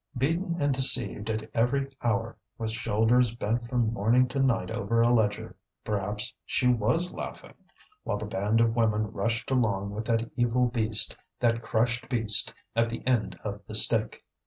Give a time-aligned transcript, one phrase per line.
[0.17, 5.13] Beaten and deceived at every hour, with shoulders bent from morning to night over a
[5.13, 7.53] ledger, perhaps she was laughing,
[8.03, 12.89] while the band of women rushed along with that evil beast, that crushed beast, at
[12.89, 14.25] the end of the stick.